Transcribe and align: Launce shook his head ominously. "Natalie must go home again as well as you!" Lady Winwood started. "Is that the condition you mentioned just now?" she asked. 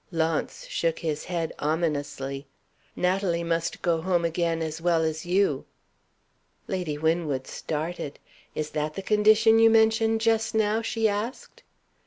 Launce 0.11 0.65
shook 0.65 0.97
his 0.97 1.25
head 1.25 1.53
ominously. 1.59 2.47
"Natalie 2.95 3.43
must 3.43 3.83
go 3.83 4.01
home 4.01 4.25
again 4.25 4.63
as 4.63 4.81
well 4.81 5.03
as 5.03 5.27
you!" 5.27 5.63
Lady 6.67 6.97
Winwood 6.97 7.45
started. 7.45 8.17
"Is 8.55 8.71
that 8.71 8.95
the 8.95 9.03
condition 9.03 9.59
you 9.59 9.69
mentioned 9.69 10.19
just 10.21 10.55
now?" 10.55 10.81
she 10.81 11.07
asked. 11.07 11.61